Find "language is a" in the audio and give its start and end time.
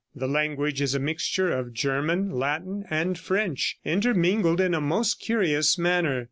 0.27-0.99